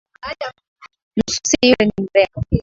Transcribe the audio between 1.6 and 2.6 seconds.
yule ni mrembo.